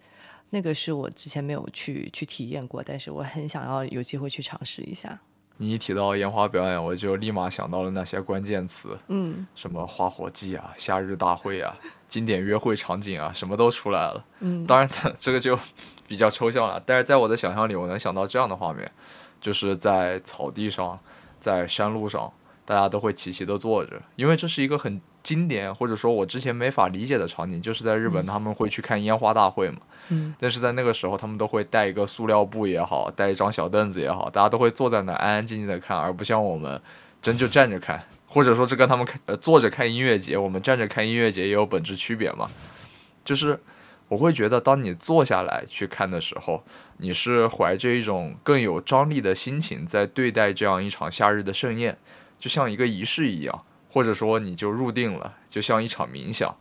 [0.50, 5.20] 那个是我之前没有去去体验过，但是我很想要有机会去尝试一下。
[5.62, 11.76] 你一提到烟花表演，我就立马想到了那些关键词，嗯，什么花火季啊、夏日大会啊、
[12.08, 14.26] 经典约会场景啊，什么都出来了。
[14.40, 15.60] 嗯， 当然这这个就
[16.08, 18.90] 比较抽象了，但是在我的想象里，我能想到这样的画面，
[19.42, 20.98] 就是在草地上，
[21.40, 22.32] 在山路上。
[22.66, 29.78] 大家都会齐齐的坐着，因为这是一个很经典，或者说我之前没法理解的场景，就是在日本他们会去看烟花大会嘛。
[30.10, 30.34] 嗯。
[30.40, 36.82] 但是在那个时候，他们都会带一个塑料布也好，带一张小凳子也好，大家都会坐在那安安静静的看，而不像我们
[37.22, 42.50] 真就站着看，或者说这跟他们看呃坐着看音乐节，我们站着看音乐节也有本质区别嘛。
[43.26, 43.60] 就是
[44.08, 46.64] 我会觉得，当你坐下来去看的时候，
[46.98, 51.98] 你是怀着一种更有张力的心情在对待这样一场夏日的盛宴。
[52.40, 56.56] 就像一个仪式一样，或者说你就入定了，就像一场冥想。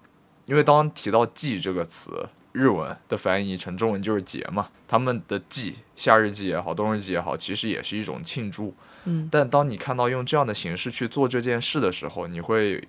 [0.47, 4.69] 因为当提到“祭”这个词，日文的翻译成中文就是“节”嘛。
[4.87, 8.75] 他们的祭，夏日祭也好，冬日祭也好，其实也是一种庆祝。
[9.05, 9.29] 嗯。
[9.31, 12.83] 但当你看到用这样的形式去做这件事的时候，你会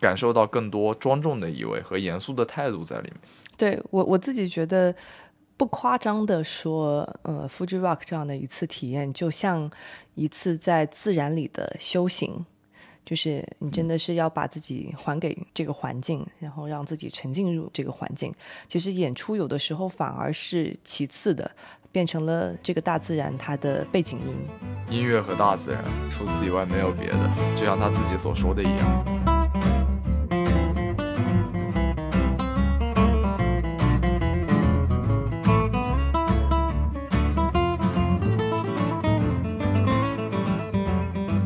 [0.00, 3.16] 感受到更多庄重的意味和严肃的态度在里面。
[3.56, 4.94] 对我我自己觉得。
[5.58, 9.70] 不夸张的说，呃，Fuji Rock 这样的一次体验，就像
[10.14, 12.44] 一次在自然里的修行，
[13.06, 18.34] 就是你真的是要把自己还给这个环境，然后让自己沉浸入这个环境。
[18.68, 21.48] 其实演出有的时候反而是其次的，
[21.92, 24.96] 变成了这个大自然它的背景音。
[24.98, 29.25] 音乐和大自然，除此以外没有别的，就像他自己所说的一样。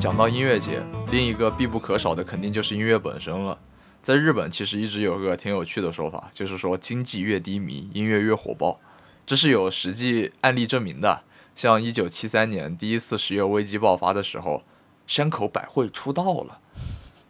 [0.01, 0.83] 讲到音乐节，
[1.13, 3.59] 另一个必不可少的肯定就是音乐本身了。
[4.03, 8.81] 在日本，其实一直有个挺有趣的说法，就是说经济越低迷，音乐越火爆，
[9.27, 11.23] 这是有实际案例证明的。
[11.55, 14.63] 像一九七三年第一次石油危机爆发的时候，
[15.07, 16.59] 山口百惠出道了；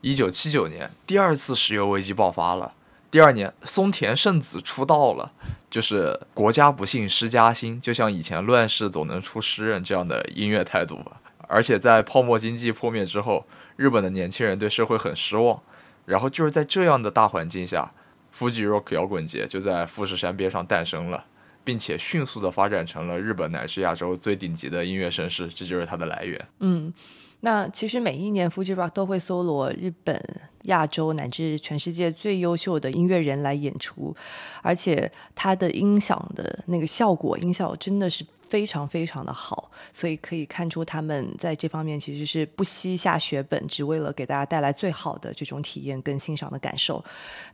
[0.01, 2.73] 一九七九年第二次石油危机爆发了，
[3.11, 5.33] 第二年松田圣子出道了。
[5.69, 11.20] 就是国家不幸失家兴，就像以前乱世总能出诗人这样的音乐态度吧。
[11.51, 15.61] 而且在泡沫经济破灭之后，日本的年轻人对社会很失望。
[16.07, 17.93] 然后就是在这样的大环境下
[18.35, 21.25] ，Fuji Rock 摇滚节就在富士山边上诞生了，
[21.63, 25.49] 并且迅速的发展成了日本乃至亚洲最顶级的音乐盛事。
[25.49, 26.47] 这就是它的来源。
[26.61, 26.93] 嗯，
[27.41, 30.21] 那其实每一年 Fuji Rock 都会搜罗日本、
[30.63, 34.17] 亚洲乃至全世界最优秀的音乐人来演出，
[34.63, 38.25] 而且它的音响的那个效果音效真的是。
[38.51, 47.03] 非常非常的好，所以可以看出他们在这方面其实是不惜下血本，只为了给大家带来最好的这种体验跟欣赏的感受。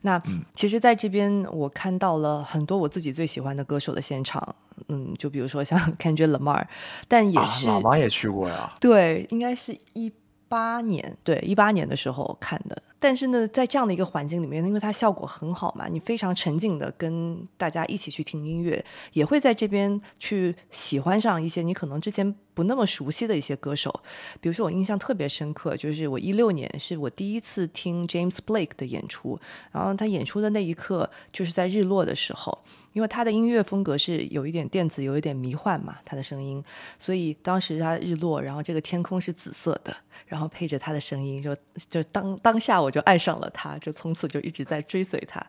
[0.00, 0.20] 那
[0.54, 4.56] 其实在这边我看到了很多我自己最喜欢的歌手的现场，
[4.88, 6.64] 嗯，就比如说像 Kendrick Lamar，
[7.06, 10.10] 但也是老妈也去过呀，对，应该是一
[10.48, 12.82] 八年，对，一八年的时候看的。
[12.98, 23.92] 但是呢，在这样的一个环境里面，因为它效果很好嘛，你非常沉浸的跟大家一起去听音乐，也会在这边去喜欢上一些你可能之前不那么熟悉的一些歌手。
[24.40, 29.38] 比如说，我印象特别深刻，就是我一六年是我第一次听 James Blake 的演出，
[29.70, 32.58] 然后他演出的那一刻就是在日落的时候。
[32.96, 36.64] 因为他的音乐风格是有一点电子，有一点迷幻嘛，他的声音，
[36.98, 41.54] 所以当时他日落，然后这个天空是紫色的，然后配着他的声音，就
[41.90, 45.46] 就当当下我就爱上了他，就从此就一直在追随他，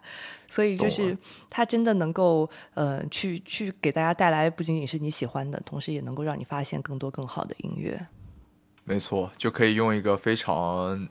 [0.48, 1.18] 所以就是
[1.50, 8.08] 它真的能够呃去去给大家带来不仅仅是你喜欢的，同时也能够让你发现更多更好的音乐。
[8.84, 11.08] 没错，就可以用一个非常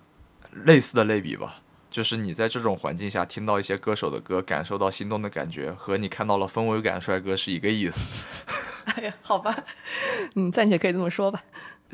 [0.64, 1.62] 类似的类比吧。
[1.90, 8.26] 就是你在这种环境下听到一些歌手的歌，感受到心动的感觉，和你看到了氛围感帅哥是一个意思。
[8.96, 9.54] 哎呀，好吧，
[10.34, 11.42] 嗯，暂且可以这么说吧。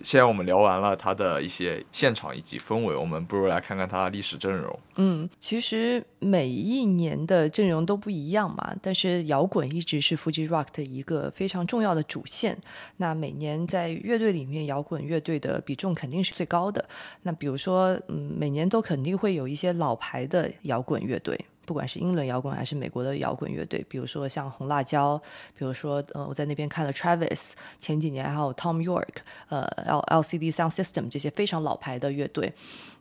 [0.02, 4.78] 现在我们聊完了他的一些现场以及氛围，我们不如来看看他的历史阵容。
[4.96, 12.58] 嗯，其实每一年的阵容都不一样嘛，但是摇滚一直是 Fuji Rock 的一个非常重要的主线。
[12.96, 16.84] 那每年在乐队里面，摇滚乐队的比重肯定是最高的。
[17.22, 21.38] 那比如说，嗯，每年都肯定会有一些老牌的摇滚乐队。
[21.72, 25.18] 不管是英伦摇滚还是美国的摇滚乐队，比如说像红辣椒，
[25.56, 32.52] 比如说呃我在那边看了 Travis，前几年还有 Tom York，呃 L L C D Sound System 这些非常老牌的乐队。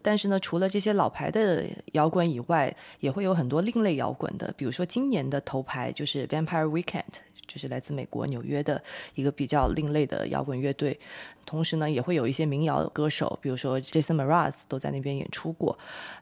[0.02, 7.04] 但是呢，除了这些老牌的摇滚以外，也会有很多另类摇滚的，比如说今年的头牌就是 Vampire Weekend，
[7.46, 8.82] 就是来自美国纽约的
[9.16, 10.98] 一个比较另类的摇滚乐队。
[11.46, 15.78] 同时呢，也会有一些民谣歌手，比如说 Jason Mraz 都在那边演出过。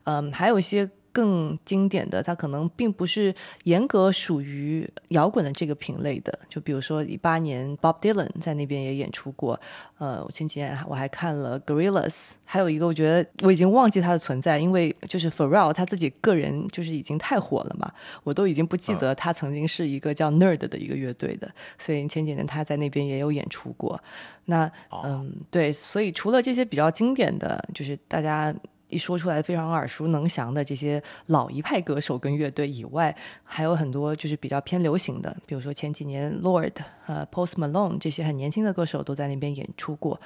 [0.05, 0.89] 嗯，还有一些。
[1.19, 6.39] 更经典的，它可能并不是严格属于摇滚的这个品类的。
[6.47, 9.59] 就比如说，一八年 Bob Dylan 在那边也演出过。
[9.97, 17.91] 呃，我前几年我还看了 Gorillaz，还有一个我觉得我已经忘记它的存在，因为就是 Pharrell 他自己个人就是已经太火了嘛，
[18.23, 21.51] 我都已经不记得他曾经是一个叫 Nerd 的一个乐队的。
[21.77, 24.01] 所以前几年他在那边也有演出过。
[24.45, 24.71] 那
[25.03, 28.55] 嗯，对，所以除了这些比较经典的就是大家。
[28.89, 36.73] 一说出来非常耳熟能详的这些老一派歌手跟乐队以外，还有很多就是比较偏流行的，比如说前几年 Lord、
[37.07, 40.19] 呃 Post Malone 这些很年轻的歌手都在那边演出过。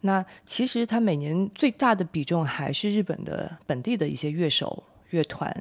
[0.00, 4.82] 那其实他每年最大的比重还是日本的本地的一些乐手。
[5.10, 5.54] 乐团，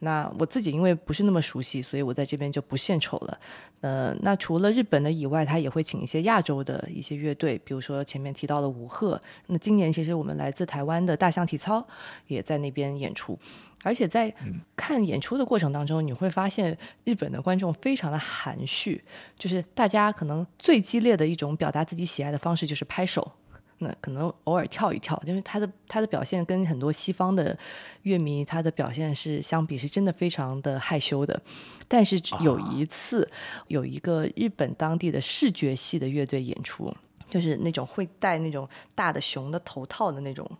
[0.00, 3.38] 那我自己因为不是那么熟悉，所以我在这边就不献丑了。
[3.80, 9.20] 呃，那除了日本的以外，他也会请一些亚洲的一些乐队，比如说前面提到的吴鹤。
[9.46, 11.86] 那今年其实我们来自台湾的大象体操
[12.26, 13.38] 也在那边演出，
[13.84, 14.32] 而且在
[14.74, 19.04] 看演出的过程当中，你会发现日本的观众非常的含蓄，
[19.38, 23.30] 就是大家可能最激烈的一种表达自己喜爱的方式就是拍手。
[23.78, 27.56] 那可能偶尔跳一跳，因为他的他的表现跟很多西方的
[28.02, 31.38] 乐迷他的表现是相比，是真的非常的害羞的。
[31.86, 33.28] 但是有一次，
[33.68, 36.90] 有一个日本当地的视觉系的乐队演出，
[37.28, 40.50] 就是那种会戴那种大的熊的头套的那种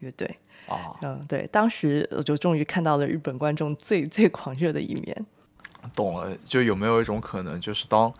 [0.00, 5.26] 乐队啊，嗯，对，当时我就终于看到了日本观众最最狂热的一面。
[5.94, 8.12] 懂了，就有没有一种可能，就是当。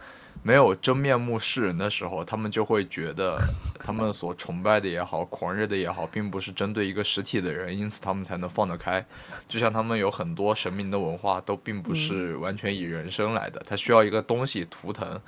[0.43, 3.39] 没有真面目示人的时候，他们就会觉得
[3.79, 9.05] 他们所崇拜的也好，狂热的也好，并不是针对一个实体的人，因此他们才能放得开。
[9.49, 15.21] 就像他们有很多神明的文化，都并不是完全以人生来的，他需要一个东西图腾，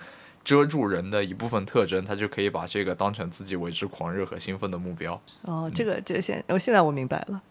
[0.43, 5.21] 遮住人的一部分特征，他就可以把这个当成自己为之狂热和兴奋的目标。
[5.43, 7.43] 哦，这个这现，我现在我明白了。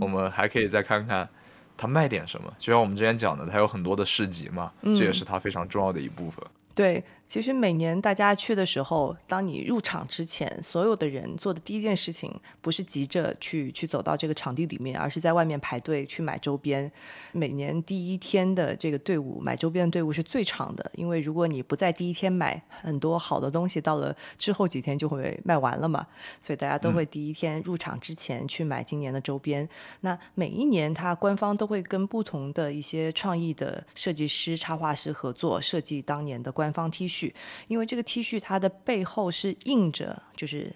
[0.00, 1.28] 我们还可以再看看
[1.76, 6.42] 他卖点什么，就像我们之前讲的，他有很多的市集嘛，这也是他非常重要的一部分。
[6.74, 7.04] 对。
[7.34, 16.88] 其实每年大家去的时候，当你入场之前，所有的人做的第一件事情不是急着去去走到这个场地里面，而是在外面排队去买周边。
[17.32, 26.06] 每年第一天的这个队伍买周边的队伍是最长的，因为如果你不在第一天买很多好的东西，到了之后几天就会卖完了嘛。
[26.40, 29.68] 所以大家都会第一天入场之前去买今年的周边。
[30.02, 37.23] 那每一年它官方都会跟不同的一些创意的设计师、插画师合作设计当年的官方 T 恤。
[37.68, 40.74] 因为这个 T 恤它的背后是印着，就是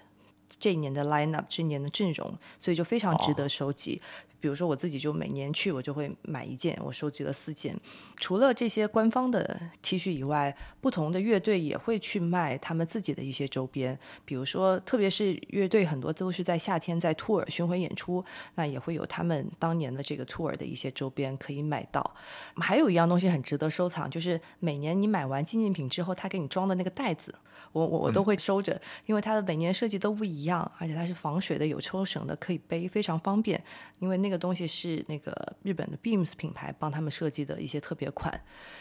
[0.59, 4.01] 这一年的 lineup，这一年的阵容，所以就非常值得收集。
[4.41, 6.79] 比如说我自己就每年去，我就会买一件。
[6.85, 7.77] 我收集了四件。
[8.17, 13.99] 除了这些官方的 T 恤以外，不同的乐队也会去卖他们自己的一些周边。
[14.25, 18.25] 比如说，特别是乐队很多都是在夏天在 tour 巡回演出，
[18.55, 22.15] 那也会有他们当年的这个 tour 的一些周边可以买到。
[22.59, 27.35] 还有一样东西很值得收藏，就是每年你买完纪念品之后，他给你装的那个袋子。
[27.73, 33.63] 我我我都会收着，因为它的每年设计都不一样，而且它是防水的，有抽绳的，可以背，非常方便。
[33.99, 38.33] 因为那个东西是那个日本的 Beams 品牌帮他们设计的一些特别款，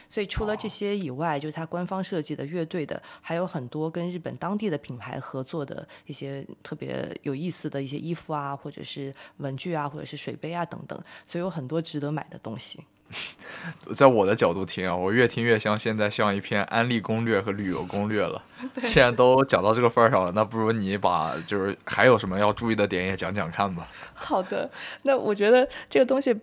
[0.09, 12.83] 所以除了这些以外，就是它官方设计的乐队的，还有很多跟日本当地的品牌合作的一些特别有意思的一些衣服啊，或者是文具啊，或者是水杯啊等等，所以有很多值得买的东西。
[13.93, 18.43] 在我的角度听啊，我越听越像现在像一篇安利攻略和旅游攻略了。
[18.82, 23.88] 既然都讲到这个份儿上了，那不如你把就是还有什么要注意的点也讲讲看吧。
[24.14, 24.70] 好的，
[25.03, 26.36] 那我觉得这个东西，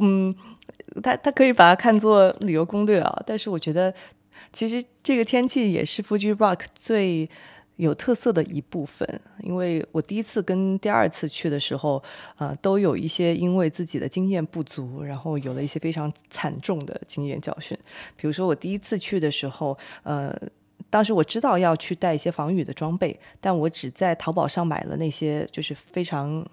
[0.00, 0.34] 嗯，
[1.02, 3.92] 它它可以把它看作旅游攻略啊，但是我觉得
[4.52, 7.28] 其实这个天气也是 Fuji Rock 最。
[7.76, 9.08] 有特色的一部分，
[9.42, 12.02] 因为我第一次跟第二次去的时候，
[12.36, 17.76] 呃，都有一些因为自己的经验不足，然后有了一些非常惨重的经验教训。
[18.16, 20.32] 比如说我第一次去的时候，呃，
[20.88, 26.46] 当时我知道要去带一些防雨的装备，但我只在淘宝上买了那些就是非常。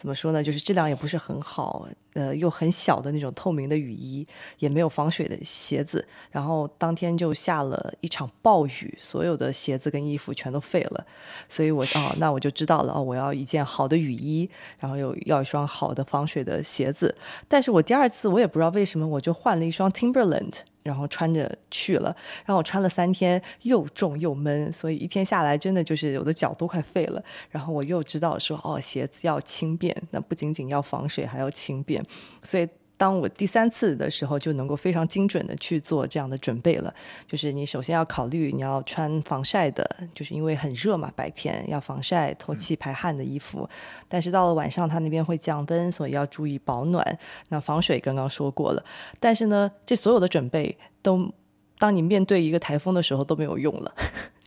[0.00, 0.42] 怎么说呢？
[0.42, 4.26] 就是质量也不是很好，呃，又很小的那种透明的雨衣，
[4.58, 6.02] 也没有防水的鞋子。
[6.30, 11.06] 然后当天就下了一场暴雨，所有的鞋子跟衣服全都废了。
[11.50, 14.48] 所以我哦，那我就知道了哦，我要一件好的雨衣，
[14.78, 17.14] 然后又要一双好的防水的鞋子。
[17.46, 20.54] 但是我第二次我也不知道为什么，我就换了一双 Timberland。
[20.82, 22.04] 然后穿着去了，
[22.46, 27.22] 然后我穿了三天，又重又闷，所以一天下来真的就是我的脚都快废了。
[27.50, 32.04] 然后我又知道说，哦，鞋子要轻便，那不仅仅要防水，还要轻便，
[32.42, 32.68] 所以。
[33.00, 36.94] 当我第三次的时候，就能够非常精准的去做这样的准备了。
[37.26, 43.66] 就是你首先要考虑你要穿防晒的，就是因为很热嘛，白天要防晒、透气、排汗的衣服。
[44.06, 47.18] 但是到了晚上，它那边会降温，所以要注意保暖。
[47.48, 48.84] 那防水刚刚说过了，
[49.18, 51.32] 但是呢，这所有的准备都，
[51.78, 53.94] 当你面对一个台风的时候都没有用了。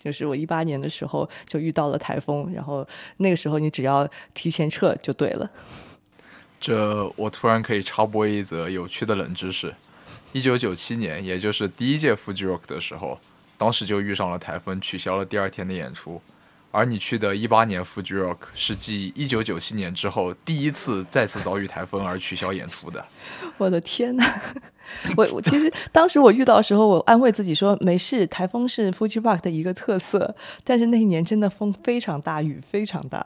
[0.03, 2.85] 就是我一八年的时候就遇到了台风，然后
[3.17, 5.49] 那个时候你只要提前撤就对了。
[6.59, 9.73] 这我突然可以插播一则有趣的冷知识：
[10.33, 13.17] 一九九七年，也就是第一届 Fuji Rock 的时候，
[13.57, 16.21] 当时就遇上了台风，取消了第二天的演出。
[16.75, 23.05] 而你去的一八年 Fuji Rock 是继一九九七年之后第一次再次遭遇台风而取消演出的。
[23.59, 24.41] 我的天哪！
[25.15, 30.35] 我我其实当时我遇到的时候，我安慰自己说没事，台风是 Fuji Rock 的一个特色。
[30.63, 33.23] 但是那一年真的风非常大，雨非常大。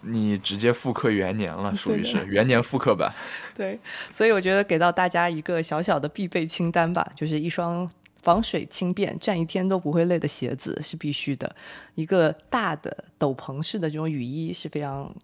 [0.00, 3.12] 你直接复刻元年了， 属于是元年复刻版。
[3.54, 3.78] 对，
[4.10, 7.88] 所以我觉得给到大家一个小小的必备清单吧，就是一双
[8.22, 11.54] 防水轻便、站一天都不会累的鞋子是必须的，
[11.94, 15.14] 一个大的斗篷式的这种雨衣是非常。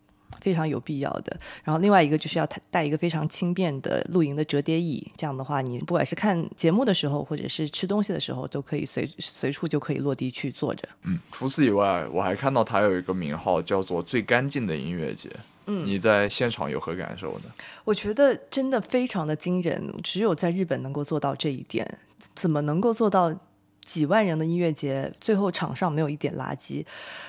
[0.42, 1.36] 非常有必要的。
[1.64, 10.86] 然后另外一个就是要带一个非常轻便的露营的折叠椅，这样的话，你不管是看节目的时候，或者是吃东西的时候，都可以随随处就可以落地去坐着。
[11.03, 15.28] 嗯，除此以外，我还看到它有一个名号叫做“最干净的音乐节”。
[15.66, 17.46] 嗯，你在现场有何感受呢？
[17.82, 21.99] 我觉得真的非常的惊人，只有在日本能够做到这一点。
[22.34, 23.38] 怎么能够做到？
[23.80, 26.84] 几万人的音乐节，最后场上没有一点垃圾。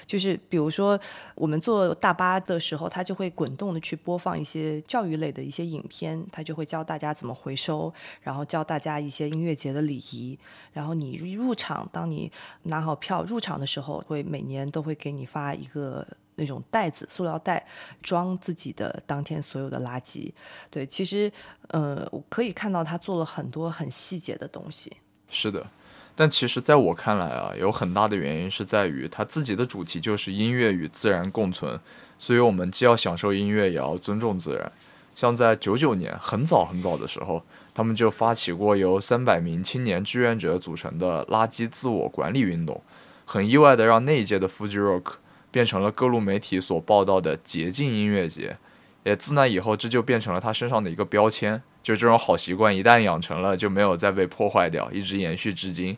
[0.05, 0.99] 就是比如说，
[1.35, 10.37] 我们坐大巴的时候，他就会滚动的去播放一些教育类的一些影片，他就会教大家怎么回收，然后教大家一些音乐节的礼仪。
[10.73, 12.29] 然后你入场，当你
[12.63, 16.05] 拿好票入场的时候，会每年都会给你发一个
[16.39, 17.67] 那种袋子，塑料袋，
[18.01, 20.31] 装自己的当天所有的垃圾。
[20.71, 21.31] 对，其实
[21.67, 24.97] 呃，我可以看到他做了很多很细节的东西。
[25.29, 25.67] 是的。
[26.15, 31.79] 但其实在我看来啊，有很大的原因是在于他自己的主题就是音乐与自然共存，
[32.17, 34.69] 所以我们既要享受音乐，也要尊重自然。
[35.15, 37.41] 像在九九年很早很早的时候，
[37.73, 42.81] 他们就发起过由三百名青年志愿者组成的垃圾自我管理运动，
[43.23, 45.13] 很意外的让那一届的 Fuji Rock
[45.51, 48.57] 变成了各路媒体所报道的洁净音乐节。
[49.03, 51.61] 也自那以后，这就变成了他身上的一个标签。
[51.81, 55.97] 就这种好习惯，一旦养成了，就没有再被破坏掉，一直延续至今。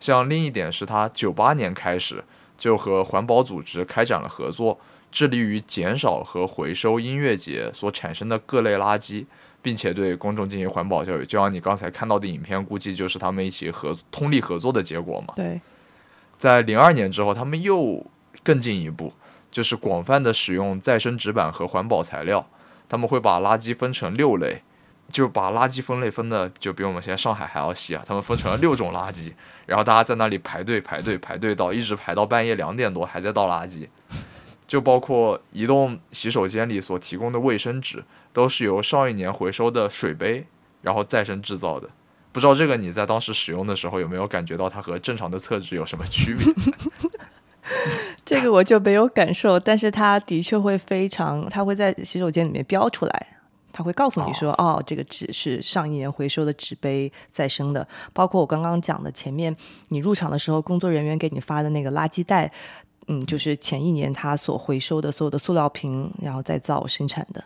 [0.00, 2.22] 像另一点是，他九八年开始
[2.58, 4.78] 就和环保组织开展了合作，
[5.12, 9.24] 致力于减少和回收音乐节所产生的各类垃圾，
[9.62, 11.24] 并且对公众进行环保教育。
[11.24, 15.32] 就像你刚才看到的影片，估计就是他们一起合通力合作的结果嘛。
[15.36, 15.60] 对，
[16.36, 18.04] 在零二年之后，他们又
[18.42, 19.12] 更进一步，
[19.50, 22.46] 就是广泛的使用再生纸板和环保材料。
[22.88, 24.62] 他们会把垃圾分成六类。
[25.10, 28.02] 就把垃圾分类分的就比我们现在上海还要细啊！
[28.06, 29.30] 他们分成了六种垃圾，
[29.66, 33.86] 然后大家在那里排队排队排队到一直排到半夜两点多还在倒垃圾，
[34.66, 38.02] 就包括移动洗手间里所提供的卫生纸
[38.32, 40.46] 都是由上一年回收的水杯
[40.80, 41.86] 然后再生制造的。
[42.30, 46.46] 不知道这个你在当时使用的时候有没有感觉到它和正常的厕纸有什么区别？
[48.24, 53.26] 这个我就没有感受，但是它的确会非常，它会在洗手间里面标出来。
[53.72, 59.56] 它会告诉你说：“哦，这个纸是上一年回收的纸杯再生的，包括我刚刚讲的前面，
[59.88, 62.52] 你入场的时候工作人员给你发的那个垃圾袋，
[63.06, 67.42] 嗯，就是前一年他所回收的所有的塑料瓶，然后再造生产的。”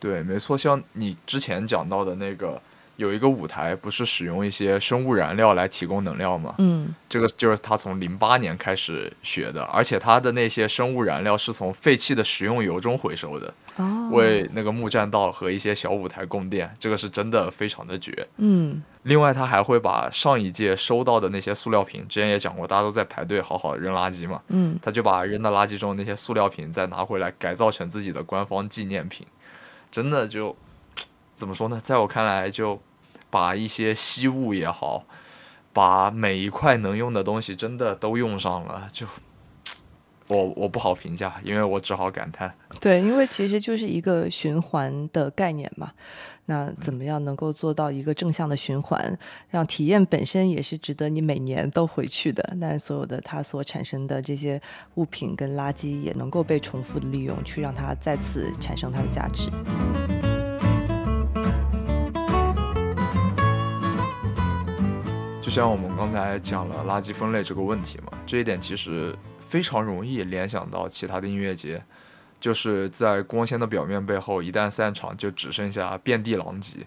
[0.00, 2.62] 对，没错，像你之前讲到的那个。
[2.98, 6.56] 有一个舞台不是使用一些生物燃料来提供能量吗？
[6.58, 18.26] 嗯，这个就是他从零八年开始学的，而且他的那些生物燃料是从废弃的食用油中回收的，哦为那个木栈道和一些小舞台供电，这个是真的非常的绝。
[18.38, 29.24] 嗯，另外他还会把上一届收到的那些塑料瓶，之前也讲过，大家都在排队好好扔垃圾嘛，嗯，他就把扔的垃圾中那些塑料瓶再拿回来改造成自己的官方纪念品，
[29.88, 30.56] 真的就
[31.36, 31.78] 怎么说呢？
[31.78, 32.82] 在我看来就。
[33.30, 35.04] 把一些稀物也好，
[35.72, 39.06] 把每一块能用的东西真的都用上了，就
[40.28, 42.54] 我我不好评价，因为我只好感叹。
[42.80, 45.92] 对，因为其实就是一个循环的概念嘛。
[46.50, 49.18] 那怎么样能够做到一个正向的循环，
[49.50, 52.54] 让体验本身也是值得你每年都回去的？
[52.56, 54.58] 那所有的它所产生的这些
[54.94, 59.50] 物品跟垃圾也能够被重复的利用，去让它再次产生它的价值。
[65.48, 69.16] 就像我们刚才讲了垃圾分类这个问题嘛，这一点其实
[69.48, 71.82] 非常容易联想到其他的音乐节，
[72.38, 76.86] 就是在光鲜的表面背后，一旦散场就只剩下遍地狼藉。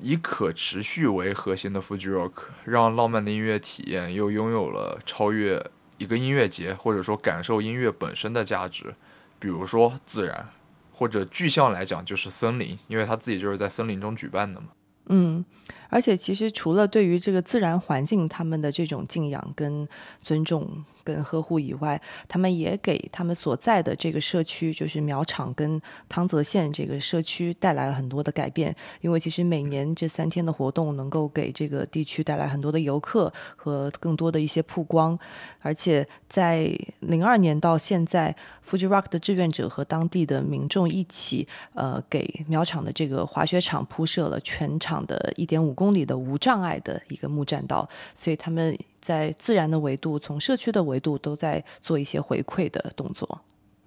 [0.00, 5.60] 以可持续为核心的 Fuji Rock，让浪漫的音乐体验又拥有了超越
[5.98, 8.94] 一个音乐节或者说感受音乐本身的价值，
[9.40, 10.48] 比如说自然，
[10.92, 14.68] 或者具象来讲就是森林，因为它自己就是在森林中举办的嘛。
[15.06, 15.44] 嗯，
[15.88, 19.88] 而且其实除了对于这个自然环境他们的这种敬仰跟
[20.22, 20.84] 尊重。
[21.06, 28.74] 跟呵护以外，他们也给他们所在的这个社区，就是苗场跟汤泽县这个社区带来了很多的改变。
[29.00, 35.16] 因为其实每年这三天的活动能够给这个地区带来很多的游客和更多的一些曝光。
[35.60, 38.34] 而且在零二年到现在
[38.68, 48.76] ，Fuji Rock 的志愿者和当地的民众一起，呃，给苗场的这个滑雪场铺设了全场的一点五公里的无障碍的一个木栈道，所以他们。
[49.06, 53.40] 在自然的维度，从社区的维度，都在做一些回馈的动作。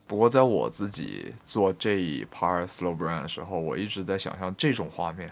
[0.07, 5.30] 不过，在我自己做这一 part slow burn 的时候，我一直在想象这种画面，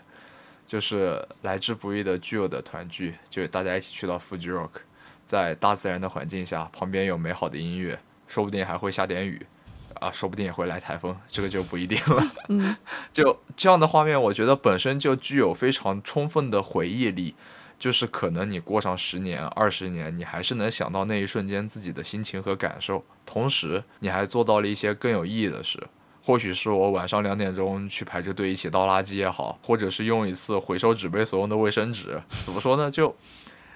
[0.67, 4.81] 就是来之不易的具有的团聚，就是大家一起去到 Fuji Rock，
[5.25, 9.41] 在大自然的环境下，旁边有美好的音乐，说不定还会下点雨，
[10.01, 12.31] 啊，说不定也会来台风，这个就不一定了。
[12.49, 12.75] 嗯，
[13.13, 17.33] 就这样的画面，我觉得本身就具有非常充分的回忆力。
[17.79, 25.81] 就是可能你过上十年、二十年，你还是能想到那一瞬间自己的心情和感受，同时你还做到了一些更有意义的事。
[26.23, 32.91] 或许是我晚上两点钟去排着队一起倒垃圾也好，或者是用一次回收纸杯所用的卫生纸，怎么说呢？
[32.91, 33.15] 就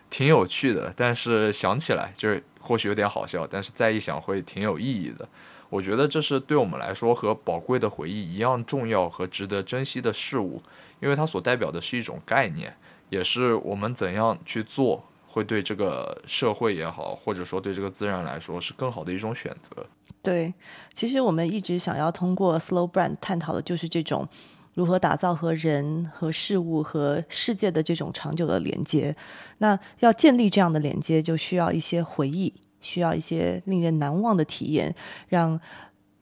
[0.10, 0.94] 挺有趣的。
[0.98, 5.26] 但是想起来就是或许有点好笑，但是再一想会挺有意义的。
[5.70, 10.62] 我觉得这是对我们来说和宝贵的回忆一样重要和值得珍惜的事物，
[11.00, 12.76] 因为它所代表的是一种概念。
[13.12, 19.86] 也是我们怎样去做，会对这个社会也好，或者说对这个自然来说，是更好的一种选择。
[20.24, 20.54] 对，
[20.94, 24.26] 其实我们一直想要通过 Slow Brand 探讨的就是这种
[24.74, 29.14] 如何打造和人、和事物、和世界的这种长久的连接。
[29.58, 34.96] 那要建立这样的连接，就需要一些回忆，需要一些令人难忘的体验，
[35.28, 35.60] 让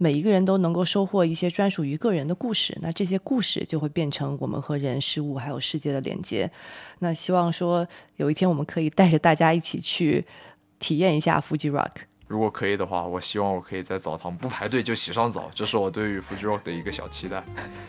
[0.02, 2.76] 每一个人都能够收获一些专属于个人的故事。
[2.82, 6.50] 那这些故事就会变成我们和人、事物还有世界的连接。
[7.00, 7.86] 那希望说
[8.16, 10.26] 有一天我们可以带着大家一起去
[10.80, 11.92] 体验一下 Fuji Rock。
[12.28, 17.44] 如果可以的话，我希望我可以在澡堂不排队就洗上澡，这是我对于 Fuji Rock 的一个小期待。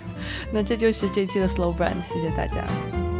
[0.52, 3.19] 那这就是这期的 Slow Brand，谢谢大家。